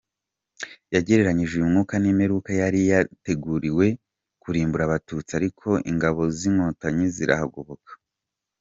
[0.93, 3.85] Yagereranyije uyu mwaka n’imperuka yari yateguriwe
[4.41, 7.91] kurimbura Abatutsi ariko ingabo z’Inkotanyi zirahagoboka.